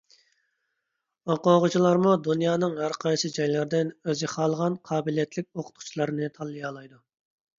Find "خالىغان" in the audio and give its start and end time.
4.33-4.77